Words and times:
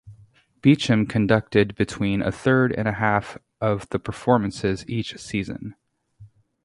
Beecham 0.61 1.05
conducted 1.05 1.75
between 1.75 2.23
a 2.23 2.31
third 2.31 2.71
and 2.73 2.87
half 2.87 3.37
of 3.61 3.87
the 3.89 3.99
performances 3.99 4.83
each 4.89 5.15
season. 5.19 5.75